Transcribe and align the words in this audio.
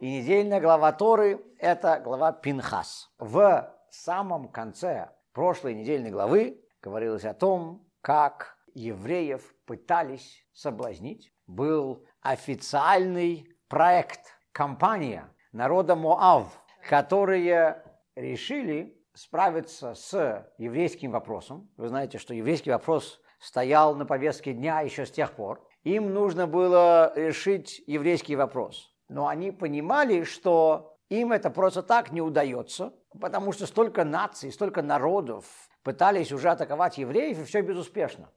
И 0.00 0.20
недельная 0.20 0.62
глава 0.62 0.92
Торы– 0.92 1.44
это 1.58 2.00
глава 2.02 2.32
Пинхас. 2.32 3.10
В 3.18 3.70
самом 3.90 4.48
конце 4.48 5.10
прошлой 5.34 5.74
недельной 5.74 6.10
главы 6.10 6.58
говорилось 6.80 7.26
о 7.26 7.34
том, 7.34 7.86
как 8.00 8.56
евреев 8.72 9.54
пытались 9.66 10.42
соблазнить. 10.54 11.34
Был 11.46 12.06
официальный 12.22 13.46
проект, 13.68 14.20
компания 14.52 15.28
народа 15.52 15.96
Моав, 15.96 16.46
которые 16.88 17.84
решили 18.16 18.98
справиться 19.12 19.92
с 19.92 20.50
еврейским 20.56 21.10
вопросом. 21.10 21.70
Вы 21.76 21.88
знаете, 21.88 22.16
что 22.16 22.32
еврейский 22.32 22.70
вопрос 22.70 23.20
стоял 23.38 23.94
на 23.94 24.06
повестке 24.06 24.54
дня 24.54 24.80
еще 24.80 25.04
с 25.04 25.10
тех 25.10 25.32
пор. 25.32 25.62
Им 25.82 26.14
нужно 26.14 26.46
было 26.46 27.12
решить 27.14 27.82
еврейский 27.86 28.36
вопрос. 28.36 28.89
Но 29.10 29.26
они 29.26 29.50
понимали, 29.50 30.22
что 30.22 30.96
им 31.08 31.32
это 31.32 31.50
просто 31.50 31.82
так 31.82 32.12
не 32.12 32.22
удается, 32.22 32.94
потому 33.20 33.50
что 33.50 33.66
столько 33.66 34.04
наций, 34.04 34.52
столько 34.52 34.82
народов 34.82 35.44
пытались 35.82 36.30
уже 36.30 36.48
атаковать 36.48 36.96
евреев, 36.96 37.40
и 37.40 37.44
все 37.44 37.60
безуспешно. 37.60 38.30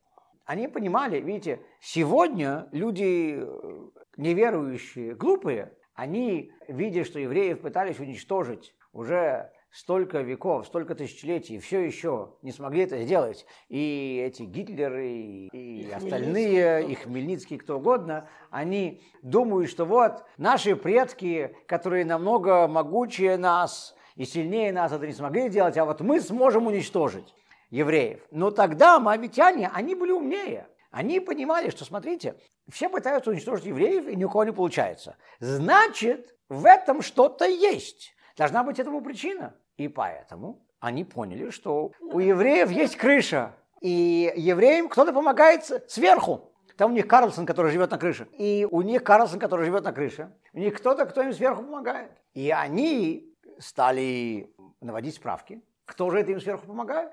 Они 0.45 0.67
понимали, 0.67 1.19
видите, 1.19 1.61
сегодня 1.79 2.67
люди 2.71 3.37
э, 3.37 3.89
неверующие, 4.17 5.13
глупые, 5.13 5.77
они, 5.93 6.51
видя, 6.67 7.05
что 7.05 7.19
евреев 7.19 7.61
пытались 7.61 7.99
уничтожить 7.99 8.75
уже 8.93 9.51
столько 9.73 10.19
веков, 10.21 10.67
столько 10.67 10.93
тысячелетий, 10.93 11.59
все 11.59 11.79
еще 11.79 12.35
не 12.43 12.51
смогли 12.51 12.83
это 12.83 13.01
сделать. 13.01 13.45
И 13.69 14.23
эти 14.23 14.43
Гитлеры, 14.43 15.09
и, 15.09 15.47
и 15.81 15.91
остальные, 15.91 16.91
и 16.91 16.95
Хмельницкий, 16.95 17.57
кто 17.57 17.77
угодно, 17.77 18.29
они 18.51 19.01
думают, 19.23 19.71
что 19.71 19.85
вот 19.85 20.23
наши 20.37 20.75
предки, 20.75 21.55
которые 21.67 22.05
намного 22.05 22.67
могучее 22.67 23.37
нас 23.37 23.95
и 24.15 24.25
сильнее 24.25 24.71
нас, 24.71 24.91
это 24.91 25.07
не 25.07 25.13
смогли 25.13 25.49
сделать, 25.49 25.75
а 25.77 25.85
вот 25.85 26.01
мы 26.01 26.21
сможем 26.21 26.67
уничтожить 26.67 27.33
евреев. 27.71 28.19
Но 28.29 28.51
тогда 28.51 28.99
моавитяне, 28.99 29.71
они 29.73 29.95
были 29.95 30.11
умнее. 30.11 30.67
Они 30.91 31.19
понимали, 31.19 31.71
что, 31.71 31.83
смотрите, 31.83 32.35
все 32.69 32.87
пытаются 32.89 33.31
уничтожить 33.31 33.65
евреев, 33.65 34.07
и 34.07 34.15
ни 34.15 34.23
у 34.23 34.29
кого 34.29 34.43
не 34.43 34.53
получается. 34.53 35.17
Значит, 35.39 36.35
в 36.47 36.65
этом 36.65 37.01
что-то 37.01 37.45
есть. 37.45 38.13
Должна 38.37 38.63
быть 38.63 38.77
этому 38.79 39.01
причина. 39.01 39.55
И 39.77 39.87
поэтому 39.87 40.65
они 40.79 41.03
поняли, 41.03 41.49
что 41.49 41.91
у 41.99 42.19
евреев 42.19 42.69
есть 42.69 42.95
крыша, 42.95 43.53
и 43.81 44.31
евреям 44.35 44.89
кто-то 44.89 45.13
помогает 45.13 45.65
сверху. 45.89 46.51
Там 46.77 46.91
у 46.91 46.93
них 46.93 47.07
Карлсон, 47.07 47.45
который 47.45 47.71
живет 47.71 47.91
на 47.91 47.97
крыше. 47.97 48.27
И 48.37 48.67
у 48.69 48.81
них 48.81 49.03
Карлсон, 49.03 49.39
который 49.39 49.65
живет 49.65 49.83
на 49.83 49.93
крыше. 49.93 50.33
У 50.53 50.59
них 50.59 50.77
кто-то, 50.77 51.05
кто 51.05 51.21
им 51.21 51.33
сверху 51.33 51.63
помогает. 51.63 52.11
И 52.33 52.49
они 52.49 53.35
стали 53.59 54.53
наводить 54.81 55.15
справки, 55.15 55.61
кто 55.85 56.09
же 56.09 56.19
это 56.19 56.31
им 56.31 56.39
сверху 56.39 56.65
помогает. 56.65 57.11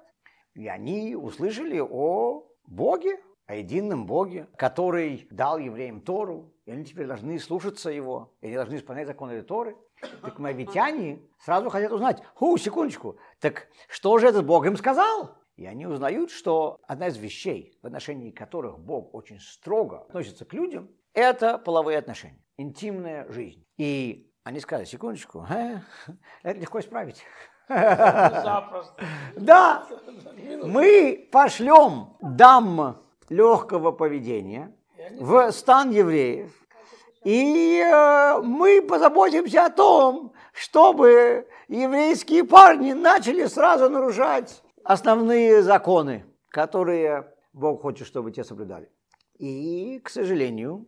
И 0.55 0.67
они 0.69 1.15
услышали 1.15 1.81
о 1.81 2.47
Боге, 2.67 3.21
о 3.47 3.57
едином 3.57 4.07
Боге, 4.07 4.47
который 4.57 5.27
дал 5.31 5.59
евреям 5.59 6.01
Тору, 6.01 6.53
и 6.65 6.71
они 6.71 6.85
теперь 6.85 7.07
должны 7.07 7.39
слушаться 7.39 7.91
его, 7.91 8.33
и 8.41 8.47
они 8.47 8.55
должны 8.55 8.77
исполнять 8.77 9.09
законы 9.09 9.43
Торы. 9.43 9.77
Так 10.23 10.39
мавитяне 10.39 11.21
сразу 11.39 11.69
хотят 11.71 11.93
узнать, 11.93 12.23
ху, 12.35 12.57
секундочку, 12.57 13.19
так 13.41 13.69
что 13.89 14.19
же 14.19 14.29
этот 14.29 14.47
Бог 14.47 14.67
им 14.67 14.77
сказал? 14.77 15.37
И 15.57 15.67
они 15.67 15.87
узнают, 15.87 16.31
что 16.31 16.79
одна 16.87 17.09
из 17.09 17.19
вещей, 17.19 17.79
в 17.83 17.87
отношении 17.87 18.31
которых 18.31 18.79
Бог 18.79 19.15
очень 19.15 19.39
строго 19.41 20.01
относится 20.01 20.45
к 20.45 20.55
людям, 20.55 20.91
это 21.13 21.59
половые 21.59 21.99
отношения, 21.99 22.43
интимная 22.57 23.31
жизнь. 23.31 23.65
И 23.77 24.33
они 24.43 24.61
сказали, 24.61 24.87
секундочку, 24.87 25.47
э, 25.51 25.81
это 26.43 26.59
легко 26.61 26.81
исправить. 26.81 27.23
Запросто. 27.69 29.05
Да, 29.37 29.87
мы 30.65 31.29
пошлем 31.31 32.17
дам 32.21 33.03
легкого 33.29 33.93
поведения 33.93 34.75
в 35.19 35.51
стан 35.53 35.91
евреев, 35.91 36.53
и 37.25 37.81
э, 37.81 38.41
мы 38.43 38.81
позаботимся 38.83 39.67
о 39.67 39.71
том, 39.71 40.33
чтобы 40.53 41.47
еврейские 41.69 42.45
парни 42.45 42.93
начали 42.93 43.45
сразу 43.47 43.91
нарушать 43.91 44.63
основные 44.85 45.63
законы, 45.63 46.25
которые 46.49 47.33
Бог 47.53 47.83
хочет, 47.83 48.07
чтобы 48.07 48.33
те 48.33 48.43
соблюдали. 48.43 48.91
И, 49.39 50.01
к 50.03 50.09
сожалению, 50.09 50.87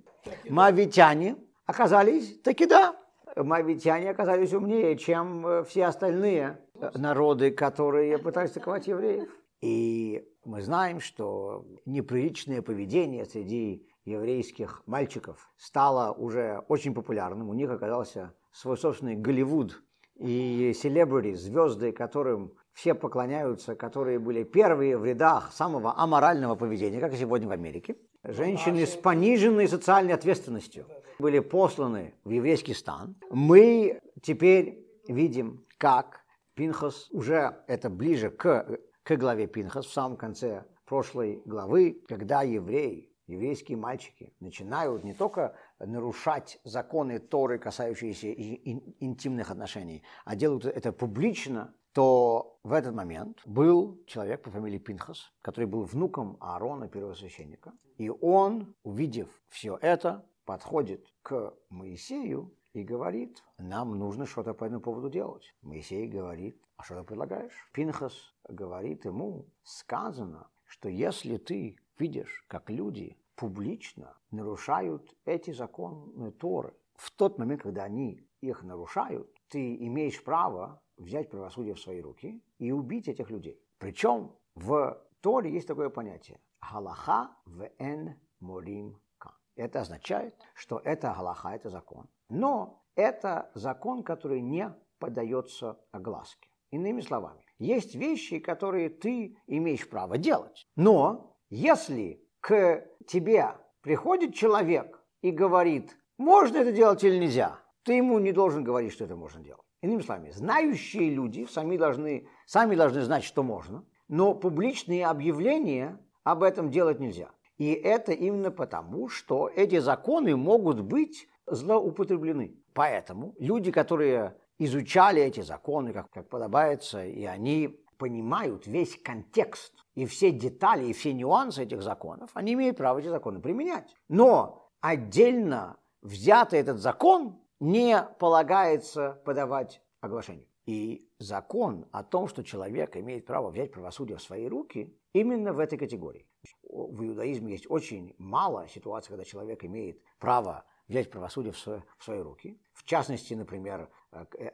мавитяне 0.48 1.36
оказались 1.66 2.40
таки 2.40 2.66
да. 2.66 2.96
Мавитяне 3.36 4.10
оказались 4.10 4.52
умнее, 4.52 4.96
чем 4.96 5.46
э, 5.46 5.64
все 5.64 5.86
остальные 5.86 6.58
э, 6.74 6.90
народы, 6.94 7.50
которые 7.50 8.18
пытались 8.18 8.50
атаковать 8.50 8.86
евреев. 8.86 9.28
И 9.62 10.26
мы 10.44 10.60
знаем, 10.60 11.00
что 11.00 11.64
неприличное 11.86 12.62
поведение 12.62 13.24
среди 13.24 13.86
еврейских 14.04 14.82
мальчиков 14.86 15.50
стало 15.56 16.12
уже 16.12 16.62
очень 16.68 16.94
популярным. 16.94 17.48
У 17.48 17.54
них 17.54 17.70
оказался 17.70 18.34
свой 18.52 18.76
собственный 18.76 19.16
Голливуд 19.16 19.82
и 20.16 20.72
селебрити, 20.74 21.36
звезды, 21.36 21.92
которым 21.92 22.52
все 22.72 22.94
поклоняются, 22.94 23.74
которые 23.74 24.18
были 24.18 24.44
первые 24.44 24.96
в 24.96 25.04
рядах 25.04 25.52
самого 25.52 25.98
аморального 25.98 26.54
поведения, 26.54 27.00
как 27.00 27.12
и 27.12 27.16
сегодня 27.16 27.48
в 27.48 27.52
Америке. 27.52 27.96
Женщины 28.24 28.86
с 28.86 28.94
пониженной 28.94 29.68
социальной 29.68 30.14
ответственностью 30.14 30.86
были 31.18 31.40
посланы 31.40 32.14
в 32.24 32.30
еврейский 32.30 32.74
стан. 32.74 33.16
Мы 33.30 34.00
теперь 34.22 34.86
видим, 35.08 35.66
как 35.78 36.20
Пинхас 36.54 37.08
уже 37.10 37.62
это 37.66 37.90
ближе 37.90 38.30
к, 38.30 38.78
к 39.02 39.16
главе 39.16 39.46
Пинхас 39.46 39.86
в 39.86 39.92
самом 39.92 40.16
конце 40.16 40.64
прошлой 40.84 41.42
главы, 41.44 42.02
когда 42.06 42.42
евреи 42.42 43.11
еврейские 43.32 43.78
мальчики 43.78 44.32
начинают 44.40 45.04
не 45.04 45.14
только 45.14 45.56
нарушать 45.78 46.60
законы 46.64 47.18
Торы, 47.18 47.58
касающиеся 47.58 48.32
интимных 48.32 49.50
отношений, 49.50 50.02
а 50.24 50.36
делают 50.36 50.66
это 50.66 50.92
публично, 50.92 51.74
то 51.92 52.58
в 52.62 52.72
этот 52.72 52.94
момент 52.94 53.40
был 53.44 54.02
человек 54.06 54.42
по 54.42 54.50
фамилии 54.50 54.78
Пинхас, 54.78 55.32
который 55.42 55.66
был 55.66 55.84
внуком 55.84 56.36
Аарона, 56.40 56.88
первосвященника, 56.88 57.72
и 57.98 58.10
он, 58.10 58.74
увидев 58.82 59.28
все 59.48 59.78
это, 59.80 60.26
подходит 60.44 61.06
к 61.22 61.54
Моисею 61.68 62.54
и 62.72 62.82
говорит, 62.82 63.42
нам 63.58 63.98
нужно 63.98 64.26
что-то 64.26 64.54
по 64.54 64.64
этому 64.64 64.80
поводу 64.80 65.10
делать. 65.10 65.54
Моисей 65.62 66.08
говорит, 66.08 66.60
а 66.76 66.84
что 66.84 66.98
ты 66.98 67.04
предлагаешь? 67.04 67.70
Пинхас 67.72 68.34
говорит 68.48 69.04
ему, 69.04 69.46
сказано, 69.62 70.48
что 70.64 70.88
если 70.88 71.36
ты 71.36 71.76
видишь, 71.98 72.44
как 72.48 72.70
люди 72.70 73.18
публично 73.36 74.16
нарушают 74.30 75.14
эти 75.24 75.50
законы 75.52 76.30
Торы, 76.32 76.74
в 76.94 77.10
тот 77.10 77.38
момент, 77.38 77.62
когда 77.62 77.84
они 77.84 78.20
их 78.40 78.62
нарушают, 78.62 79.28
ты 79.48 79.74
имеешь 79.86 80.22
право 80.22 80.80
взять 80.96 81.30
правосудие 81.30 81.74
в 81.74 81.80
свои 81.80 82.00
руки 82.00 82.42
и 82.58 82.72
убить 82.72 83.08
этих 83.08 83.30
людей. 83.30 83.60
Причем 83.78 84.36
в 84.54 85.00
Торе 85.20 85.52
есть 85.52 85.66
такое 85.66 85.90
понятие– 85.90 86.40
галаха 86.72 87.36
в 87.44 87.68
эн 87.78 88.20
морим 88.40 89.00
ка. 89.18 89.36
Это 89.56 89.80
означает, 89.80 90.36
что 90.54 90.78
это 90.78 91.12
галаха, 91.16 91.50
это 91.50 91.70
закон. 91.70 92.08
Но 92.28 92.84
это 92.94 93.50
закон, 93.54 94.02
который 94.02 94.40
не 94.40 94.74
поддается 94.98 95.80
огласке. 95.90 96.48
Иными 96.70 97.00
словами, 97.00 97.44
есть 97.58 97.94
вещи, 97.94 98.38
которые 98.38 98.88
ты 98.88 99.36
имеешь 99.46 99.88
право 99.88 100.16
делать. 100.18 100.66
Но 100.76 101.36
если 101.50 102.24
к 102.42 102.84
тебе 103.06 103.54
приходит 103.82 104.34
человек 104.34 105.00
и 105.22 105.30
говорит, 105.30 105.96
можно 106.18 106.58
это 106.58 106.72
делать 106.72 107.02
или 107.04 107.16
нельзя, 107.16 107.60
ты 107.84 107.94
ему 107.94 108.18
не 108.18 108.32
должен 108.32 108.64
говорить, 108.64 108.92
что 108.92 109.04
это 109.04 109.16
можно 109.16 109.40
делать. 109.40 109.62
Иными 109.80 110.02
словами, 110.02 110.30
знающие 110.30 111.08
люди 111.10 111.46
сами 111.50 111.76
должны, 111.76 112.28
сами 112.46 112.74
должны 112.74 113.02
знать, 113.02 113.24
что 113.24 113.42
можно, 113.42 113.84
но 114.08 114.34
публичные 114.34 115.06
объявления 115.06 115.98
об 116.24 116.42
этом 116.42 116.70
делать 116.70 117.00
нельзя. 117.00 117.30
И 117.58 117.72
это 117.72 118.12
именно 118.12 118.50
потому, 118.50 119.08
что 119.08 119.48
эти 119.48 119.78
законы 119.78 120.36
могут 120.36 120.80
быть 120.80 121.28
злоупотреблены. 121.46 122.56
Поэтому 122.74 123.34
люди, 123.38 123.70
которые 123.70 124.36
изучали 124.58 125.22
эти 125.22 125.40
законы, 125.42 125.92
как, 125.92 126.10
как 126.10 126.28
подобается, 126.28 127.04
и 127.04 127.24
они 127.24 127.81
понимают 128.02 128.66
весь 128.66 129.00
контекст 129.00 129.72
и 129.94 130.06
все 130.06 130.32
детали, 130.32 130.86
и 130.86 130.92
все 130.92 131.12
нюансы 131.12 131.62
этих 131.62 131.82
законов, 131.82 132.32
они 132.34 132.54
имеют 132.54 132.76
право 132.76 132.98
эти 132.98 133.06
законы 133.06 133.38
применять. 133.38 133.94
Но 134.08 134.72
отдельно 134.80 135.76
взятый 136.00 136.58
этот 136.58 136.80
закон 136.80 137.40
не 137.60 138.02
полагается 138.18 139.22
подавать 139.24 139.80
оглашению. 140.00 140.48
И 140.66 141.08
закон 141.20 141.86
о 141.92 142.02
том, 142.02 142.26
что 142.26 142.42
человек 142.42 142.96
имеет 142.96 143.24
право 143.24 143.52
взять 143.52 143.70
правосудие 143.70 144.16
в 144.16 144.22
свои 144.22 144.48
руки, 144.48 144.98
именно 145.12 145.52
в 145.52 145.60
этой 145.60 145.78
категории. 145.78 146.26
В 146.64 147.04
иудаизме 147.04 147.52
есть 147.52 147.70
очень 147.70 148.16
мало 148.18 148.66
ситуаций, 148.66 149.10
когда 149.10 149.22
человек 149.24 149.64
имеет 149.64 150.02
право 150.18 150.64
взять 150.88 151.08
правосудие 151.08 151.52
в 151.52 151.84
свои, 152.00 152.20
руки. 152.20 152.60
В 152.72 152.82
частности, 152.84 153.34
например, 153.34 153.88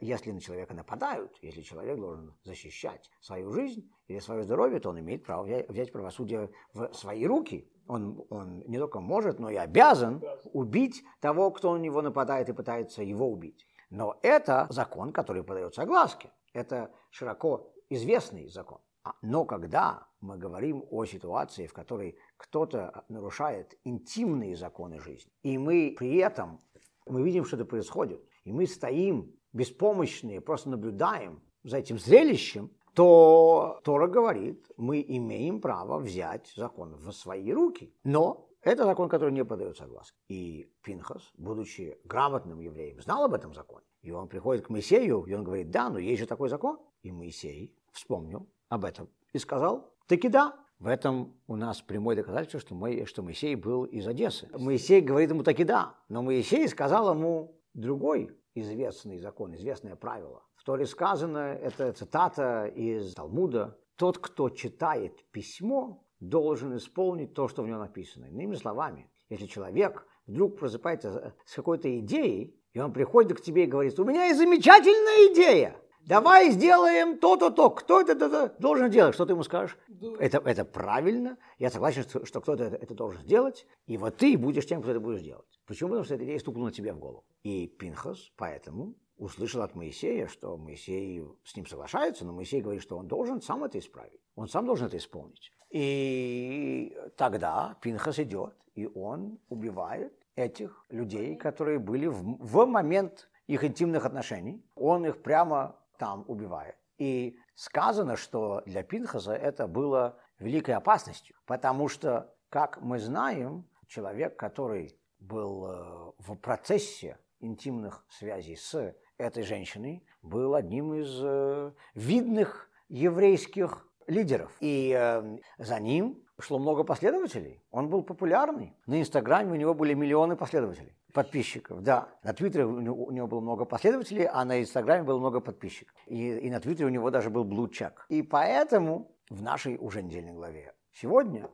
если 0.01 0.31
на 0.31 0.39
человека 0.39 0.73
нападают, 0.73 1.37
если 1.41 1.61
человек 1.61 1.99
должен 1.99 2.33
защищать 2.43 3.09
свою 3.19 3.51
жизнь 3.51 3.91
или 4.07 4.19
свое 4.19 4.43
здоровье, 4.43 4.79
то 4.79 4.89
он 4.89 4.99
имеет 4.99 5.23
право 5.23 5.43
взять 5.43 5.91
правосудие 5.91 6.49
в 6.73 6.93
свои 6.93 7.25
руки. 7.25 7.69
Он, 7.87 8.23
он 8.29 8.59
не 8.67 8.77
только 8.77 8.99
может, 8.99 9.39
но 9.39 9.49
и 9.49 9.55
обязан 9.55 10.23
убить 10.53 11.03
того, 11.19 11.51
кто 11.51 11.75
на 11.75 11.81
него 11.81 12.01
нападает 12.01 12.47
и 12.49 12.53
пытается 12.53 13.03
его 13.03 13.29
убить. 13.29 13.65
Но 13.89 14.17
это 14.21 14.67
закон, 14.69 15.11
который 15.11 15.43
подается 15.43 15.81
огласке. 15.81 16.31
Это 16.53 16.91
широко 17.09 17.73
известный 17.89 18.47
закон. 18.47 18.79
А, 19.03 19.15
но 19.21 19.45
когда 19.45 20.07
мы 20.21 20.37
говорим 20.37 20.85
о 20.89 21.05
ситуации, 21.05 21.67
в 21.67 21.73
которой 21.73 22.17
кто-то 22.37 23.05
нарушает 23.09 23.77
интимные 23.83 24.55
законы 24.55 24.99
жизни, 24.99 25.31
и 25.41 25.57
мы 25.57 25.95
при 25.97 26.17
этом 26.17 26.59
мы 27.07 27.23
видим, 27.23 27.43
что 27.43 27.55
это 27.55 27.65
происходит, 27.65 28.23
и 28.43 28.53
мы 28.53 28.67
стоим 28.67 29.33
беспомощные, 29.53 30.41
просто 30.41 30.69
наблюдаем 30.69 31.41
за 31.63 31.77
этим 31.77 31.97
зрелищем, 31.99 32.71
то 32.93 33.79
Тора 33.83 34.07
говорит, 34.07 34.65
мы 34.77 35.03
имеем 35.07 35.61
право 35.61 35.99
взять 35.99 36.51
закон 36.55 36.95
в 36.95 37.11
свои 37.11 37.51
руки. 37.51 37.93
Но 38.03 38.49
это 38.61 38.83
закон, 38.83 39.07
который 39.07 39.31
не 39.31 39.45
подается 39.45 39.83
согласию. 39.83 40.15
И 40.27 40.69
Пинхас, 40.83 41.31
будучи 41.37 41.97
грамотным 42.03 42.59
евреем, 42.59 43.01
знал 43.01 43.23
об 43.23 43.33
этом 43.33 43.53
законе. 43.53 43.85
И 44.01 44.11
он 44.11 44.27
приходит 44.27 44.65
к 44.65 44.69
Моисею, 44.69 45.23
и 45.25 45.33
он 45.33 45.43
говорит, 45.43 45.71
да, 45.71 45.89
но 45.89 45.99
есть 45.99 46.19
же 46.19 46.27
такой 46.27 46.49
закон. 46.49 46.77
И 47.03 47.11
Моисей 47.11 47.73
вспомнил 47.91 48.47
об 48.67 48.85
этом 48.85 49.09
и 49.33 49.39
сказал, 49.39 49.93
таки 50.07 50.29
да. 50.29 50.55
В 50.79 50.87
этом 50.87 51.37
у 51.47 51.57
нас 51.57 51.81
прямое 51.81 52.15
доказательство, 52.15 52.59
что, 52.61 52.73
мы, 52.73 53.05
что 53.05 53.21
Моисей 53.21 53.55
был 53.55 53.83
из 53.83 54.07
Одессы. 54.07 54.47
Моисей 54.57 55.01
говорит 55.01 55.29
ему 55.29 55.43
таки 55.43 55.65
да, 55.65 55.97
но 56.07 56.21
Моисей 56.21 56.69
сказал 56.69 57.13
ему 57.13 57.59
другой 57.73 58.31
известный 58.55 59.19
закон, 59.19 59.55
известное 59.55 59.95
правило. 59.95 60.43
В 60.55 60.63
Торе 60.63 60.85
сказано, 60.85 61.37
это 61.37 61.91
цитата 61.93 62.65
из 62.65 63.13
Талмуда, 63.13 63.77
тот, 63.95 64.17
кто 64.17 64.49
читает 64.49 65.29
письмо, 65.31 66.03
должен 66.19 66.75
исполнить 66.75 67.33
то, 67.33 67.47
что 67.47 67.63
в 67.63 67.67
нем 67.67 67.79
написано. 67.79 68.25
Иными 68.25 68.55
словами, 68.55 69.09
если 69.29 69.45
человек 69.45 70.05
вдруг 70.25 70.57
просыпается 70.59 71.33
с 71.45 71.53
какой-то 71.55 71.99
идеей, 71.99 72.55
и 72.73 72.79
он 72.79 72.93
приходит 72.93 73.37
к 73.37 73.41
тебе 73.41 73.63
и 73.63 73.67
говорит, 73.67 73.99
у 73.99 74.05
меня 74.05 74.25
есть 74.25 74.39
замечательная 74.39 75.33
идея, 75.33 75.75
давай 76.05 76.51
сделаем 76.51 77.17
то-то, 77.17 77.49
то. 77.49 77.69
Кто 77.69 78.01
это, 78.01 78.13
это 78.13 78.55
должен 78.59 78.89
делать? 78.89 79.15
Что 79.15 79.25
ты 79.25 79.33
ему 79.33 79.43
скажешь? 79.43 79.77
Это, 80.19 80.39
это 80.39 80.65
правильно. 80.65 81.37
Я 81.57 81.69
согласен, 81.69 82.03
что, 82.03 82.25
что 82.25 82.41
кто-то 82.41 82.63
это, 82.65 82.75
это 82.75 82.93
должен 82.93 83.21
сделать. 83.21 83.65
И 83.85 83.97
вот 83.97 84.17
ты 84.17 84.37
будешь 84.37 84.65
тем, 84.65 84.81
кто 84.81 84.91
это 84.91 84.99
будешь 84.99 85.21
делать. 85.21 85.58
Почему? 85.69 85.89
Потому 85.89 86.03
что 86.03 86.15
эта 86.15 86.23
идея 86.23 86.39
стукнула 86.39 86.71
тебе 86.71 86.93
в 86.93 86.97
голову. 86.97 87.23
И 87.43 87.67
Пинхас 87.67 88.31
поэтому 88.37 88.95
услышал 89.17 89.61
от 89.61 89.75
Моисея, 89.75 90.25
что 90.25 90.57
Моисей 90.57 91.23
с 91.43 91.55
ним 91.55 91.67
соглашается, 91.67 92.25
но 92.25 92.33
Моисей 92.33 92.59
говорит, 92.59 92.81
что 92.81 92.97
он 92.97 93.07
должен 93.07 93.39
сам 93.39 93.63
это 93.63 93.77
исправить. 93.77 94.19
Он 94.33 94.47
сам 94.47 94.65
должен 94.65 94.87
это 94.87 94.97
исполнить. 94.97 95.51
И 95.69 96.97
тогда 97.17 97.77
Пинхас 97.81 98.17
идет, 98.17 98.55
и 98.73 98.87
он 98.87 99.37
убивает 99.49 100.11
этих 100.35 100.87
людей, 100.89 101.35
которые 101.35 101.77
были 101.77 102.07
в, 102.07 102.23
в 102.39 102.65
момент 102.65 103.29
их 103.45 103.63
интимных 103.63 104.07
отношений. 104.07 104.65
Он 104.73 105.05
их 105.05 105.21
прямо 105.21 105.75
там 105.99 106.25
убивает. 106.27 106.77
И 106.97 107.37
сказано, 107.53 108.15
что 108.15 108.63
для 108.65 108.81
Пинхаса 108.81 109.33
это 109.33 109.67
было 109.67 110.17
великой 110.39 110.73
опасностью, 110.73 111.35
потому 111.45 111.89
что, 111.89 112.33
как 112.49 112.81
мы 112.81 112.97
знаем, 112.97 113.67
человек, 113.87 114.35
который 114.35 114.98
был 115.19 115.65
э, 115.65 116.11
в 116.19 116.35
процессе 116.35 117.17
интимных 117.39 118.05
связей 118.09 118.55
с 118.55 118.95
этой 119.17 119.43
женщиной, 119.43 120.03
был 120.21 120.55
одним 120.55 120.93
из 120.93 121.19
э, 121.21 121.71
видных 121.93 122.69
еврейских 122.89 123.87
лидеров. 124.07 124.51
И 124.59 124.95
э, 124.97 125.37
за 125.57 125.79
ним 125.79 126.23
шло 126.39 126.59
много 126.59 126.83
последователей. 126.83 127.61
Он 127.71 127.89
был 127.89 128.03
популярный. 128.03 128.75
На 128.85 128.99
Инстаграме 128.99 129.51
у 129.51 129.55
него 129.55 129.73
были 129.73 129.93
миллионы 129.93 130.35
последователей, 130.35 130.95
подписчиков. 131.13 131.81
Да, 131.81 132.09
на 132.23 132.33
Твиттере 132.33 132.65
у 132.65 132.79
него, 132.79 133.05
у 133.05 133.11
него 133.11 133.27
было 133.27 133.39
много 133.39 133.65
последователей, 133.65 134.25
а 134.25 134.45
на 134.45 134.61
Инстаграме 134.61 135.03
было 135.03 135.19
много 135.19 135.39
подписчиков. 135.39 135.93
И, 136.07 136.37
и 136.37 136.49
на 136.49 136.59
Твиттере 136.59 136.87
у 136.87 136.89
него 136.89 137.09
даже 137.11 137.29
был 137.29 137.43
блудчак. 137.43 138.05
И 138.09 138.21
поэтому 138.21 139.11
в 139.29 139.41
нашей 139.41 139.77
уже 139.77 140.01
недельной 140.01 140.33
главе 140.33 140.73
сегодня 140.93 141.49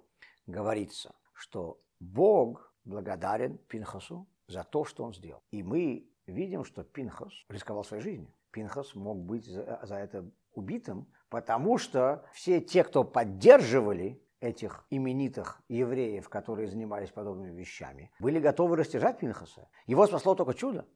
говорится, 0.47 1.15
что 1.33 1.79
Бог 1.99 2.74
благодарен 2.85 3.57
Пинхасу 3.67 4.27
за 4.47 4.63
то, 4.63 4.85
что 4.85 5.03
он 5.03 5.13
сделал. 5.13 5.43
И 5.51 5.63
мы 5.63 6.07
видим, 6.27 6.63
что 6.63 6.83
Пинхас 6.83 7.33
рисковал 7.49 7.83
своей 7.83 8.03
жизнью. 8.03 8.33
Пинхас 8.51 8.95
мог 8.95 9.17
быть 9.17 9.45
за, 9.45 9.81
за 9.83 9.95
это 9.95 10.29
убитым, 10.53 11.07
потому 11.29 11.77
что 11.77 12.23
все 12.33 12.61
те, 12.61 12.83
кто 12.83 13.03
поддерживали 13.03 14.21
этих 14.39 14.85
именитых 14.89 15.61
евреев, 15.67 16.29
которые 16.29 16.69
занимались 16.69 17.09
подобными 17.09 17.51
вещами, 17.51 18.11
были 18.19 18.39
готовы 18.39 18.77
растяжать 18.77 19.19
Пинхаса. 19.19 19.67
Его 19.87 20.05
спасло 20.07 20.35
только 20.35 20.53
чудо. 20.53 20.87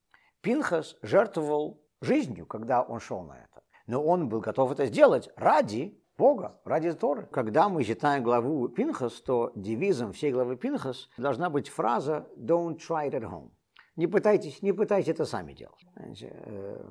Пинхас 0.41 0.95
жертвовал 1.01 1.81
жизнью, 2.01 2.45
когда 2.45 2.81
он 2.81 2.99
шел 2.99 3.23
на 3.23 3.33
это. 3.33 3.63
Но 3.87 4.03
он 4.03 4.29
был 4.29 4.39
готов 4.39 4.71
это 4.71 4.85
сделать 4.85 5.29
ради 5.35 5.99
Бога, 6.19 6.59
ради 6.65 6.91
Торы. 6.91 7.29
Когда 7.31 7.69
мы 7.69 7.85
читаем 7.85 8.23
главу 8.23 8.67
Пинхас, 8.67 9.21
то 9.21 9.53
девизом 9.55 10.11
всей 10.11 10.33
главы 10.33 10.57
Пинхас 10.57 11.09
должна 11.17 11.49
быть 11.49 11.69
фраза 11.69 12.27
«Don't 12.37 12.77
try 12.77 13.09
it 13.09 13.13
at 13.13 13.23
home». 13.23 13.51
Не 13.95 14.05
пытайтесь, 14.05 14.61
не 14.61 14.73
пытайтесь 14.73 15.07
это 15.11 15.23
сами 15.23 15.53
делать. 15.53 15.85
Э, 15.95 16.83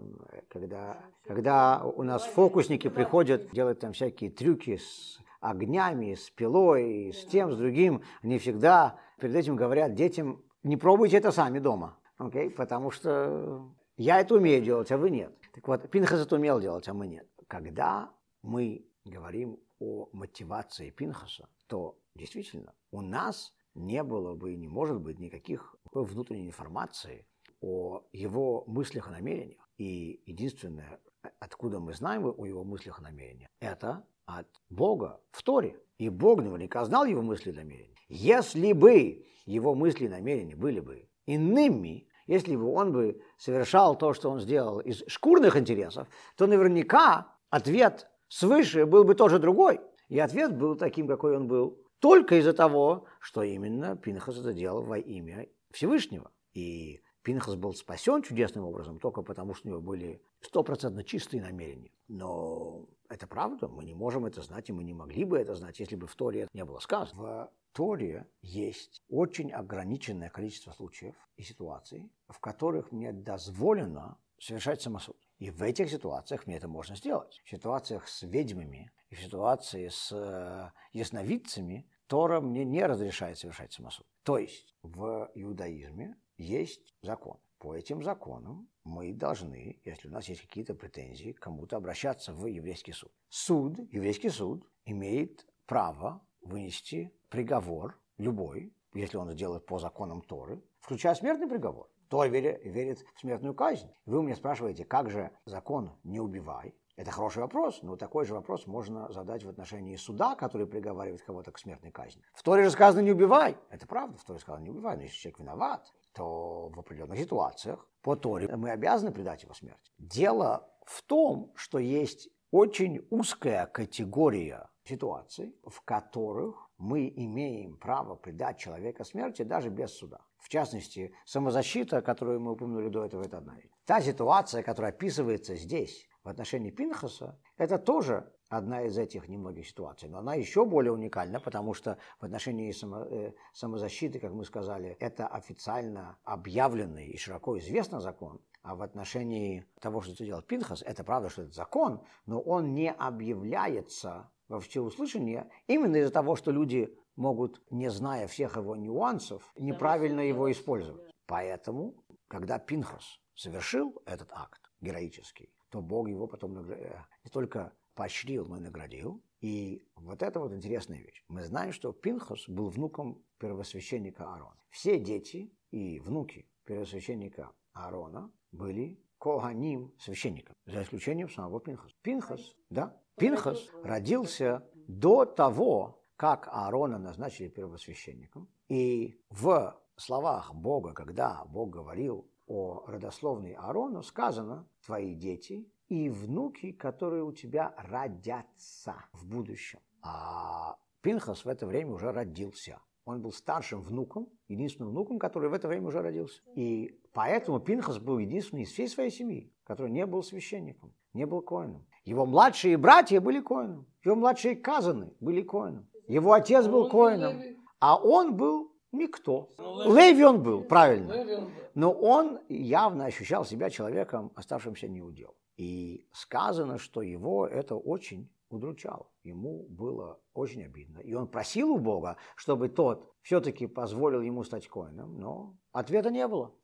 когда, 0.49 0.97
когда 1.27 1.85
у 1.85 2.03
нас 2.05 2.25
фокусники 2.25 2.89
приходят 2.89 3.51
делать 3.51 3.81
там 3.81 3.93
всякие 3.93 4.31
трюки 4.31 4.79
с 4.79 5.19
огнями, 5.41 6.15
с 6.15 6.31
пилой, 6.31 7.13
с 7.13 7.27
тем, 7.27 7.53
с 7.53 7.57
другим, 7.59 8.03
они 8.23 8.39
всегда 8.39 8.99
перед 9.21 9.37
этим 9.37 9.57
говорят 9.57 9.95
детям, 9.95 10.43
не 10.63 10.79
пробуйте 10.79 11.19
это 11.19 11.33
сами 11.33 11.59
дома, 11.59 11.99
okay? 12.19 12.49
потому 12.49 12.91
что 12.91 13.69
я 13.99 14.21
это 14.21 14.37
умею 14.37 14.63
делать, 14.63 14.91
а 14.91 14.97
вы 14.97 15.11
нет. 15.11 15.35
Так 15.55 15.69
вот, 15.69 15.91
Пинхас 15.91 16.21
это 16.21 16.37
умел 16.37 16.61
делать, 16.61 16.89
а 16.89 16.95
мы 16.95 17.07
нет. 17.07 17.27
Когда 17.47 18.11
мы 18.43 18.89
говорим 19.09 19.59
о 19.81 20.09
мотивации 20.13 20.91
Пинхаса, 20.91 21.49
то 21.67 21.99
действительно 22.15 22.75
у 22.91 23.01
нас 23.01 23.55
не 23.75 24.03
было 24.03 24.35
бы 24.35 24.55
и 24.55 24.57
не 24.57 24.69
может 24.69 25.01
быть 25.01 25.19
никаких 25.19 25.77
внутренней 25.93 26.49
информации 26.49 27.27
о 27.61 28.03
его 28.13 28.65
мыслях 28.67 29.09
и 29.09 29.13
намерениях. 29.13 29.69
И 29.79 30.23
единственное, 30.27 31.01
откуда 31.39 31.81
мы 31.81 31.95
знаем 31.95 32.27
о 32.27 32.47
его 32.47 32.65
мыслях 32.65 33.01
и 33.01 33.03
намерениях, 33.03 33.49
это 33.61 34.05
от 34.27 34.49
Бога 34.69 35.21
в 35.31 35.43
Торе. 35.43 35.81
И 35.99 36.09
Бог 36.09 36.41
наверняка 36.41 36.85
знал 36.85 37.05
его 37.05 37.23
мысли 37.23 37.51
и 37.51 37.55
намерения. 37.55 37.97
Если 38.09 38.73
бы 38.73 39.27
его 39.47 39.75
мысли 39.75 40.05
и 40.05 40.09
намерения 40.09 40.57
были 40.57 40.81
бы 40.81 41.09
иными, 41.27 42.07
если 42.27 42.57
бы 42.57 42.71
он 42.71 42.93
бы 42.93 43.23
совершал 43.39 43.97
то, 43.97 44.13
что 44.13 44.31
он 44.31 44.41
сделал 44.41 44.81
из 44.81 45.03
шкурных 45.07 45.57
интересов, 45.57 46.09
то 46.37 46.47
наверняка 46.47 47.35
ответ 47.51 48.09
свыше 48.29 48.87
был 48.87 49.05
бы 49.05 49.15
тоже 49.15 49.39
другой. 49.39 49.81
И 50.09 50.19
ответ 50.19 50.57
был 50.57 50.77
таким, 50.77 51.07
какой 51.07 51.37
он 51.37 51.49
был, 51.49 51.79
только 51.99 52.37
из-за 52.37 52.53
того, 52.53 53.07
что 53.21 53.43
именно 53.43 53.97
Пинхас 53.97 54.39
это 54.39 54.53
делал 54.53 54.83
во 54.83 54.99
имя 54.99 55.49
Всевышнего. 55.71 56.31
И 56.55 57.01
Пинхас 57.23 57.57
был 57.57 57.75
спасен 57.75 58.23
чудесным 58.23 58.65
образом 58.65 58.99
только 58.99 59.23
потому, 59.23 59.55
что 59.55 59.69
у 59.69 59.71
него 59.73 59.81
были 59.81 60.23
стопроцентно 60.41 61.05
чистые 61.05 61.43
намерения. 61.43 61.91
Но 62.07 62.89
это 63.09 63.27
правда, 63.27 63.69
мы 63.69 63.85
не 63.85 63.95
можем 63.95 64.25
это 64.25 64.41
знать, 64.43 64.71
и 64.71 64.73
мы 64.73 64.83
не 64.85 64.95
могли 64.95 65.25
бы 65.25 65.37
это 65.39 65.55
знать, 65.55 65.79
если 65.81 65.97
бы 65.97 66.07
в 66.07 66.15
Торе 66.15 66.43
это 66.43 66.51
не 66.55 66.65
было 66.65 66.79
сказано. 66.79 67.51
В 67.73 67.77
Торе 67.77 68.27
есть 68.41 69.03
очень 69.09 69.53
ограниченное 69.53 70.31
количество 70.31 70.73
случаев 70.73 71.17
и 71.37 71.43
ситуаций, 71.43 72.11
в 72.29 72.41
которых 72.41 72.93
мне 72.93 73.13
дозволено 73.13 74.19
совершать 74.39 74.81
самосуд. 74.81 75.17
И 75.39 75.51
в 75.51 75.63
этих 75.63 75.89
ситуациях 75.91 76.47
мне 76.47 76.57
это 76.57 76.69
можно 76.69 76.97
сделать. 76.97 77.41
В 77.45 77.51
ситуациях 77.51 78.09
с 78.09 78.23
ведьмами 78.23 78.91
и 79.09 79.15
в 79.15 79.21
ситуации 79.21 79.89
с 79.89 80.11
э, 80.13 80.71
ясновидцами 80.93 81.89
Тора 82.09 82.41
мне 82.41 82.65
не 82.65 82.85
разрешает 82.85 83.39
совершать 83.39 83.73
самосуд. 83.73 84.07
То 84.25 84.39
есть 84.39 84.75
в 84.83 85.31
иудаизме 85.35 86.17
есть 86.37 86.95
закон. 87.03 87.39
По 87.59 87.75
этим 87.75 88.03
законам 88.03 88.69
мы 88.85 89.13
должны, 89.13 89.81
если 89.85 90.09
у 90.09 90.11
нас 90.11 90.29
есть 90.29 90.43
какие-то 90.43 90.75
претензии, 90.75 91.33
кому-то 91.33 91.77
обращаться 91.77 92.33
в 92.33 92.47
еврейский 92.47 92.93
суд. 92.93 93.13
Суд, 93.29 93.79
еврейский 93.93 94.31
суд, 94.31 94.69
имеет 94.85 95.47
право 95.67 96.27
вынести 96.41 97.13
приговор 97.29 98.01
любой, 98.17 98.73
если 98.95 99.17
он 99.17 99.31
сделает 99.33 99.67
по 99.67 99.79
законам 99.79 100.23
Торы, 100.23 100.63
включая 100.81 101.15
смертный 101.15 101.49
приговор. 101.49 101.91
Тор 102.09 102.29
верит, 102.29 103.05
в 103.15 103.21
смертную 103.21 103.55
казнь. 103.55 103.91
Вы 104.07 104.23
меня 104.23 104.37
спрашиваете, 104.37 104.85
как 104.85 105.11
же 105.11 105.31
закон 105.45 105.93
«не 106.05 106.21
убивай»? 106.21 106.75
Это 106.97 107.13
хороший 107.13 107.39
вопрос, 107.39 107.81
но 107.83 107.97
такой 107.97 108.25
же 108.25 108.35
вопрос 108.35 108.67
можно 108.67 109.13
задать 109.13 109.45
в 109.45 109.49
отношении 109.49 109.95
суда, 109.95 110.35
который 110.35 110.67
приговаривает 110.67 111.23
кого-то 111.23 111.53
к 111.53 111.59
смертной 111.59 111.93
казни. 111.93 112.25
В 112.35 112.43
Торе 112.43 112.65
же 112.65 112.71
сказано 112.71 113.03
«не 113.03 113.13
убивай». 113.13 113.57
Это 113.71 113.87
правда, 113.87 114.19
в 114.19 114.25
Торе 114.25 114.41
сказано 114.41 114.65
«не 114.65 114.71
убивай», 114.71 114.97
но 114.97 115.03
если 115.03 115.17
человек 115.17 115.39
виноват, 115.39 115.93
то 116.13 116.69
в 116.71 116.81
определенных 116.81 117.19
ситуациях 117.19 117.89
по 118.03 118.17
Торе 118.17 118.49
мы 118.57 118.71
обязаны 118.71 119.13
предать 119.13 119.45
его 119.45 119.55
смерти. 119.55 119.93
Дело 119.99 120.69
в 120.87 121.03
том, 121.03 121.53
что 121.55 121.79
есть 121.79 122.31
очень 122.51 123.07
узкая 123.11 123.67
категория 123.67 124.69
ситуаций, 124.85 125.55
в 125.65 125.83
которых 125.83 126.68
мы 126.79 127.13
имеем 127.15 127.77
право 127.77 128.15
предать 128.15 128.59
человека 128.59 129.05
смерти 129.05 129.43
даже 129.43 129.69
без 129.69 129.91
суда. 129.91 130.21
В 130.39 130.49
частности, 130.49 131.13
самозащита, 131.25 132.01
которую 132.01 132.41
мы 132.41 132.53
упомянули 132.53 132.89
до 132.89 133.05
этого, 133.05 133.23
это 133.23 133.39
одна 133.39 133.55
вещь. 133.57 133.71
Та 133.85 134.01
ситуация, 134.01 134.63
которая 134.63 134.93
описывается 134.93 135.57
здесь 135.57 136.09
в 136.23 136.29
отношении 136.29 136.71
Пинхаса, 136.71 137.39
это 137.57 137.79
тоже 137.79 138.33
одна 138.49 138.83
из 138.83 138.97
этих 138.97 139.29
немногих 139.29 139.67
ситуаций. 139.67 140.09
Но 140.09 140.19
она 140.19 140.35
еще 140.35 140.65
более 140.65 140.93
уникальна, 140.93 141.41
потому 141.41 141.75
что 141.75 141.99
в 142.21 142.25
отношении 142.25 142.71
само, 142.71 143.05
э, 143.05 143.33
самозащиты, 143.53 144.21
как 144.21 144.33
мы 144.33 144.45
сказали, 144.45 144.97
это 145.01 145.27
официально 145.27 146.19
объявленный 146.25 147.09
и 147.09 147.19
широко 147.19 147.59
известный 147.59 148.01
закон. 148.01 148.41
А 148.63 148.75
в 148.75 148.83
отношении 148.83 149.67
того, 149.81 150.01
что 150.01 150.25
делает 150.25 150.47
Пинхас, 150.47 150.83
это 150.83 151.05
правда, 151.05 151.29
что 151.29 151.43
это 151.43 151.53
закон, 151.53 152.03
но 152.27 152.41
он 152.41 152.75
не 152.75 152.91
объявляется 152.91 154.31
во 154.49 154.61
всеуслышание 154.61 155.51
именно 155.67 155.97
из-за 155.97 156.13
того, 156.13 156.37
что 156.37 156.51
люди 156.51 156.97
могут, 157.17 157.63
не 157.71 157.91
зная 157.91 158.27
всех 158.27 158.57
его 158.57 158.77
нюансов, 158.77 159.53
неправильно 159.57 160.21
его 160.21 160.51
использовать. 160.51 161.11
Поэтому, 161.27 162.03
когда 162.29 162.59
Пинхас 162.59 163.21
совершил 163.35 164.01
этот 164.07 164.31
акт 164.33 164.61
героический, 164.81 165.53
то 165.71 165.81
Бог 165.81 166.09
его 166.09 166.27
потом 166.27 166.59
э, 166.71 167.05
не 167.25 167.31
только 167.31 167.73
поощрил, 167.95 168.47
но 168.47 168.57
и 168.57 168.61
наградил. 168.61 169.23
И 169.41 169.87
вот 169.97 170.23
это 170.23 170.41
вот 170.41 170.53
интересная 170.53 170.99
вещь. 170.99 171.25
Мы 171.29 171.45
знаем, 171.45 171.73
что 171.73 171.93
Пинхас 171.93 172.49
был 172.49 172.71
внуком 172.71 173.23
первосвященника 173.39 174.25
Аарона. 174.25 174.59
Все 174.71 174.99
дети 174.99 175.53
и 175.71 176.01
внуки 176.01 176.49
первосвященника 176.65 177.53
Аарона 177.73 178.33
были 178.53 178.99
Коганим 179.19 179.93
священником, 179.99 180.55
за 180.65 180.83
исключением 180.83 181.29
самого 181.29 181.61
Пинхаса. 181.61 181.95
Пинхас, 182.03 182.57
да, 182.71 183.01
Пинхас 183.19 183.59
родился 183.83 184.65
до 184.87 185.25
того, 185.25 186.05
как 186.17 186.49
Аарона 186.53 186.99
назначили 186.99 187.49
первосвященником. 187.49 188.49
И 188.69 189.21
в 189.31 189.77
словах 189.97 190.55
Бога, 190.55 190.93
когда 190.93 191.45
Бог 191.47 191.71
говорил 191.71 192.31
о 192.47 192.85
родословной 192.87 193.55
Аарону, 193.55 194.03
сказано 194.03 194.69
«твои 194.87 195.15
дети 195.15 195.69
и 195.89 196.09
внуки, 196.09 196.71
которые 196.71 197.25
у 197.25 197.33
тебя 197.33 197.75
родятся 197.77 198.95
в 199.13 199.27
будущем». 199.27 199.81
А 200.01 200.77
Пинхас 201.03 201.45
в 201.45 201.49
это 201.49 201.67
время 201.67 201.95
уже 201.95 202.13
родился. 202.13 202.81
Он 203.05 203.21
был 203.21 203.33
старшим 203.33 203.83
внуком, 203.83 204.29
единственным 204.47 204.91
внуком, 204.91 205.19
который 205.19 205.49
в 205.49 205.55
это 205.55 205.67
время 205.67 205.89
уже 205.89 206.03
родился. 206.03 206.43
И 206.55 207.01
поэтому 207.13 207.59
Пинхас 207.59 207.99
был 207.99 208.19
единственный 208.19 208.63
из 208.63 208.71
всей 208.71 208.87
своей 208.87 209.11
семьи, 209.11 209.53
который 209.65 209.91
не 209.91 210.07
был 210.07 210.23
священником, 210.23 210.95
не 211.15 211.27
был 211.27 211.43
коином. 211.43 211.87
Его 212.09 212.25
младшие 212.25 212.79
братья 212.79 213.21
были 213.21 213.41
коином, 213.41 213.87
его 214.03 214.17
младшие 214.17 214.57
казаны 214.57 215.13
были 215.21 215.43
коином, 215.43 215.87
его 216.07 216.33
отец 216.33 216.67
был 216.67 216.89
коином, 216.89 217.37
а 217.81 217.97
он 217.97 218.35
был 218.35 218.73
никто. 218.93 219.51
Леви 219.59 220.25
он 220.25 220.43
был, 220.43 220.63
правильно. 220.65 221.51
Но 221.75 221.93
он 221.93 222.41
явно 222.49 223.05
ощущал 223.05 223.45
себя 223.45 223.69
человеком, 223.69 224.33
оставшимся 224.35 224.89
неудел. 224.89 225.37
И 225.59 226.07
сказано, 226.13 226.79
что 226.79 227.03
его 227.03 227.47
это 227.47 227.77
очень 227.77 228.31
удручал. 228.49 229.11
Ему 229.23 229.67
было 229.69 230.19
очень 230.33 230.65
обидно. 230.65 231.01
И 231.01 231.13
он 231.13 231.29
просил 231.29 231.73
у 231.73 231.79
Бога, 231.79 232.17
чтобы 232.37 232.71
тот 232.71 233.13
все-таки 233.21 233.67
позволил 233.67 234.23
ему 234.23 234.45
стать 234.45 234.67
коином, 234.67 235.19
но 235.19 235.59
ответа 235.73 236.11
не 236.11 236.27
было. 236.27 236.55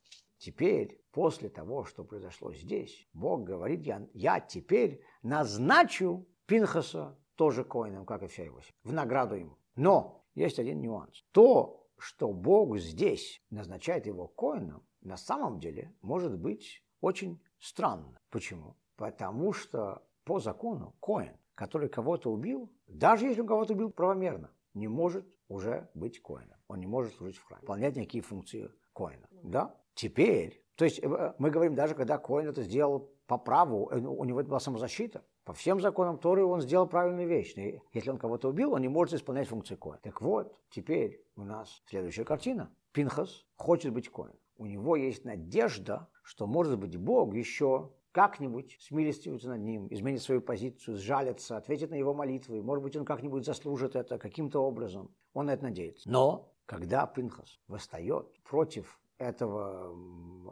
Теперь, 0.45 1.01
после 1.11 1.49
того, 1.49 1.85
что 1.85 2.05
произошло 2.05 2.53
здесь, 2.53 3.09
Бог 3.15 3.45
говорит, 3.45 3.81
я, 3.81 4.07
я 4.13 4.41
теперь 4.41 5.03
назначу 5.23 6.29
Пинхаса 6.45 7.19
тоже 7.35 7.65
коином, 7.65 8.05
как 8.05 8.23
и 8.23 8.27
вся 8.27 8.45
его 8.45 8.61
семья, 8.61 8.75
в 8.83 8.93
награду 8.93 9.37
ему. 9.37 9.57
Но 9.75 10.23
есть 10.35 10.59
один 10.59 10.83
нюанс. 10.83 11.25
То, 11.33 11.89
что 11.97 12.31
Бог 12.35 12.77
здесь 12.77 13.43
назначает 13.49 14.05
его 14.05 14.29
коином, 14.29 14.87
на 15.01 15.17
самом 15.17 15.61
деле 15.61 15.95
может 16.03 16.39
быть 16.39 16.85
очень 17.01 17.41
странно. 17.59 18.19
Почему? 18.29 18.77
Потому 18.97 19.55
что 19.55 20.07
по 20.25 20.41
закону 20.41 20.95
коин 21.01 21.39
который 21.55 21.89
кого-то 21.89 22.31
убил, 22.31 22.71
даже 22.89 23.27
если 23.27 23.41
он 23.41 23.47
кого-то 23.47 23.75
убил 23.75 23.91
правомерно, 23.91 24.51
не 24.75 24.89
может 24.89 25.27
уже 25.49 25.89
быть 25.95 26.21
коином. 26.21 26.59
Он 26.69 26.81
не 26.81 26.87
может 26.87 27.15
служить 27.15 27.37
в 27.37 27.45
храме, 27.45 27.61
выполнять 27.61 27.97
никакие 27.97 28.23
функции 28.23 28.71
коина. 28.93 29.29
Да? 29.43 29.81
Теперь, 29.95 30.65
то 30.77 30.85
есть 30.85 31.01
э, 31.03 31.35
мы 31.39 31.51
говорим, 31.51 31.75
даже 31.75 31.95
когда 31.95 32.19
коин 32.19 32.49
это 32.49 32.63
сделал 32.63 33.13
по 33.27 33.39
праву, 33.39 33.89
э, 33.91 33.99
у 33.99 34.25
него 34.25 34.41
это 34.41 34.49
была 34.49 34.61
самозащита. 34.61 35.25
По 35.45 35.53
всем 35.53 35.81
законам 35.81 36.19
Торы 36.19 36.45
он 36.45 36.61
сделал 36.61 36.87
правильную 36.87 37.29
вещь. 37.29 37.55
И 37.57 37.81
если 37.93 38.11
он 38.11 38.19
кого-то 38.19 38.49
убил, 38.49 38.73
он 38.73 38.81
не 38.81 38.89
может 38.89 39.15
исполнять 39.15 39.49
функции 39.49 39.77
коина. 39.77 39.99
Так 40.03 40.21
вот, 40.21 40.57
теперь 40.71 41.23
у 41.37 41.45
нас 41.45 41.83
следующая 41.87 42.25
картина. 42.25 42.75
Пинхас 42.93 43.45
хочет 43.57 43.93
быть 43.93 44.09
коином. 44.09 44.37
У 44.57 44.67
него 44.67 44.97
есть 44.97 45.25
надежда, 45.25 46.09
что, 46.23 46.47
может 46.47 46.79
быть, 46.79 46.97
Бог 46.97 47.35
еще 47.35 47.93
как-нибудь 48.13 48.77
смилостивится 48.81 49.49
над 49.49 49.61
ним, 49.61 49.89
изменит 49.91 50.23
свою 50.23 50.41
позицию, 50.41 50.97
сжалится, 50.97 51.57
ответит 51.57 51.91
на 51.91 51.97
его 51.97 52.15
молитвы. 52.15 52.63
Может 52.63 52.85
быть, 52.85 52.97
он 52.97 53.05
как-нибудь 53.05 53.45
заслужит 53.45 53.97
это 53.97 54.19
каким-то 54.19 54.61
образом. 54.61 55.13
Он 55.33 55.47
на 55.47 55.55
это 55.55 55.65
надеется. 55.65 56.09
Но 56.09 56.53
когда 56.65 57.07
Пинхас 57.07 57.61
восстает 57.67 58.29
против 58.45 59.01
этого 59.25 59.95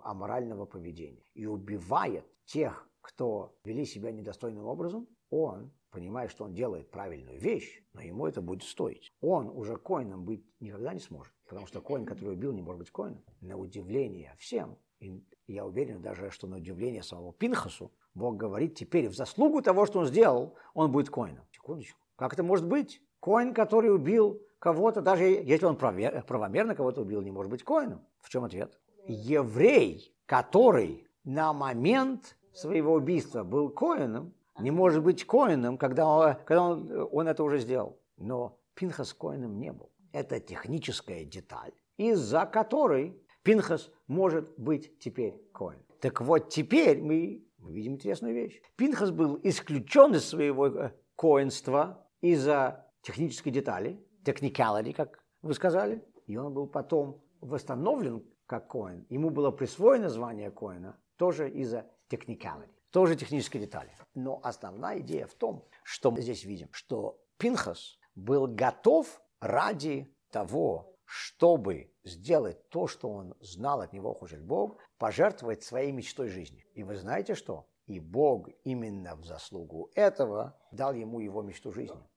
аморального 0.05 0.67
поведения 0.67 1.25
и 1.35 1.47
убивает 1.47 2.27
тех, 2.45 2.89
кто 3.01 3.55
вели 3.65 3.85
себя 3.85 4.13
недостойным 4.13 4.65
образом, 4.67 5.09
он 5.31 5.73
понимает, 5.91 6.31
что 6.31 6.45
он 6.45 6.55
делает 6.55 6.91
правильную 6.91 7.39
вещь, 7.39 7.83
но 7.93 8.01
ему 8.01 8.27
это 8.27 8.41
будет 8.41 8.63
стоить. 8.63 9.13
Он 9.21 9.49
уже 9.49 9.77
коином 9.77 10.25
быть 10.25 10.45
никогда 10.61 10.95
не 10.95 11.01
сможет, 11.01 11.33
потому 11.47 11.67
что 11.67 11.81
коин, 11.81 12.07
который 12.07 12.35
убил, 12.35 12.53
не 12.53 12.63
может 12.63 12.79
быть 12.79 12.91
коином. 12.91 13.23
На 13.41 13.57
удивление 13.57 14.35
всем, 14.39 14.79
и 15.01 15.23
я 15.47 15.67
уверен 15.67 16.01
даже, 16.01 16.31
что 16.31 16.47
на 16.47 16.57
удивление 16.57 17.03
самого 17.03 17.33
Пинхасу, 17.33 17.93
Бог 18.15 18.37
говорит, 18.37 18.75
теперь 18.75 19.09
в 19.09 19.15
заслугу 19.15 19.63
того, 19.63 19.87
что 19.87 20.01
он 20.01 20.07
сделал, 20.07 20.55
он 20.75 20.93
будет 20.93 21.11
коином. 21.11 21.45
Секундочку. 21.51 21.99
Как 22.17 22.33
это 22.33 22.43
может 22.43 22.67
быть? 22.67 23.03
Коин, 23.21 23.55
который 23.55 23.95
убил 23.95 24.43
кого-то, 24.63 25.03
даже 25.03 25.25
если 25.25 25.67
он 25.67 25.77
правомерно 25.77 26.77
кого-то 26.77 27.01
убил, 27.01 27.21
не 27.21 27.33
может 27.33 27.51
быть 27.51 27.65
коином. 27.65 28.01
В 28.21 28.29
чем 28.29 28.45
ответ? 28.45 28.79
Еврей, 29.09 30.15
который 30.25 31.09
на 31.25 31.53
момент 31.53 32.37
своего 32.53 32.95
убийства 32.95 33.43
был 33.43 33.71
коином, 33.71 34.33
не 34.61 34.71
может 34.71 35.03
быть 35.03 35.27
коином, 35.27 35.77
когда, 35.77 36.07
он, 36.07 36.37
когда 36.45 36.63
он, 36.63 37.09
он 37.11 37.27
это 37.27 37.43
уже 37.43 37.59
сделал. 37.59 37.99
Но 38.17 38.57
Пинхас 38.75 39.13
коином 39.13 39.59
не 39.59 39.73
был. 39.73 39.91
Это 40.13 40.39
техническая 40.39 41.25
деталь, 41.25 41.73
из-за 41.97 42.47
которой 42.47 43.21
Пинхас 43.43 43.91
может 44.07 44.57
быть 44.57 44.97
теперь 45.01 45.35
Коин. 45.53 45.81
Так 46.01 46.21
вот, 46.21 46.51
теперь 46.51 47.03
мы, 47.03 47.45
мы 47.59 47.73
видим 47.73 47.95
интересную 47.95 48.33
вещь. 48.33 48.63
Пинхас 48.77 49.11
был 49.11 49.41
исключен 49.43 50.15
из 50.15 50.25
своего 50.25 50.69
э, 50.69 50.93
коинства 51.17 52.07
из-за 52.21 52.87
технической 53.03 53.51
детали, 53.51 53.99
technicality, 54.25 54.93
как 54.93 55.23
вы 55.43 55.55
сказали, 55.55 56.05
и 56.27 56.37
он 56.37 56.53
был 56.53 56.67
потом 56.67 57.23
восстановлен 57.41 58.25
как 58.47 58.69
коин. 58.69 59.07
Ему 59.09 59.31
было 59.31 59.51
присвоено 59.51 60.09
звание 60.09 60.51
коина 60.51 60.99
тоже 61.17 61.51
из-за 61.51 61.87
technicality, 62.11 62.71
тоже 62.91 63.17
технической 63.17 63.61
детали. 63.61 63.91
Но 64.15 64.41
основная 64.43 65.01
идея 65.01 65.27
в 65.27 65.35
том, 65.35 65.67
что 65.83 66.11
мы 66.11 66.21
здесь 66.21 66.45
видим, 66.45 66.69
что 66.73 67.21
Пинхас 67.39 67.99
был 68.15 68.47
готов 68.47 69.21
ради 69.41 70.15
того, 70.31 70.95
чтобы 71.05 71.93
сделать 72.05 72.69
то, 72.71 72.87
что 72.87 73.11
он 73.11 73.35
знал 73.41 73.81
от 73.81 73.93
него 73.93 74.15
хочет 74.15 74.43
Бог, 74.43 74.79
пожертвовать 74.99 75.63
своей 75.63 75.93
мечтой 75.93 76.29
жизни. 76.29 76.65
И 76.75 76.83
вы 76.85 76.97
знаете 76.97 77.35
что? 77.35 77.69
И 77.87 78.01
Бог 78.01 78.49
именно 78.65 79.17
в 79.17 79.25
заслугу 79.25 79.91
этого 79.95 80.59
дал 80.71 80.95
ему 80.95 81.21
его 81.21 81.43
мечту 81.43 81.73
жизни. 81.73 82.03